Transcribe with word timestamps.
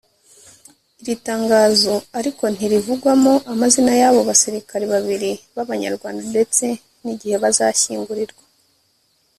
Iri 1.01 1.15
tangazo 1.27 1.95
ariko 2.19 2.43
ntirivugwamo 2.55 3.33
amazina 3.53 3.91
y’abo 4.01 4.21
basirikare 4.29 4.85
babiri 4.93 5.31
b’Abanyarwanda 5.55 6.21
ndetse 6.31 6.65
n’igihe 7.03 7.35
bazashyingurirwa 7.43 8.43